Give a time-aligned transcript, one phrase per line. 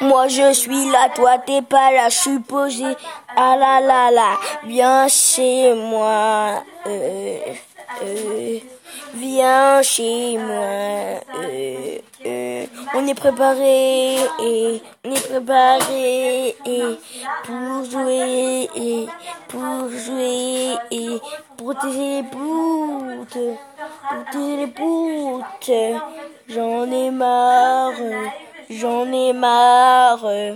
[0.00, 2.96] Moi je suis là, toi t'es pas là, je suis posé.
[3.36, 6.62] Ah la la la, viens chez moi.
[6.86, 7.38] Euh,
[8.02, 8.58] euh,
[9.14, 11.20] viens chez moi.
[12.26, 16.82] Euh, on est préparé, et, on est préparé et,
[17.44, 19.06] pour jouer, et,
[19.48, 21.20] pour jouer, et,
[21.56, 23.38] protéger les poutes,
[24.10, 25.70] protéger les poutes.
[26.48, 27.69] J'en ai marre,
[28.80, 30.24] j'en ai marre.